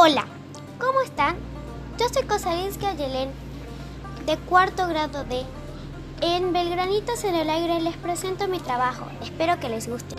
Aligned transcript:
Hola, 0.00 0.26
¿cómo 0.78 1.00
están? 1.00 1.34
Yo 1.98 2.06
soy 2.08 2.22
Kosalinsky 2.22 2.86
Ayelén, 2.86 3.32
de 4.26 4.36
cuarto 4.36 4.86
grado 4.86 5.24
D. 5.24 5.44
En 6.20 6.52
Belgranitos 6.52 7.24
en 7.24 7.34
el 7.34 7.50
aire 7.50 7.80
les 7.80 7.96
presento 7.96 8.46
mi 8.46 8.60
trabajo. 8.60 9.06
Espero 9.20 9.58
que 9.58 9.68
les 9.68 9.88
guste. 9.88 10.14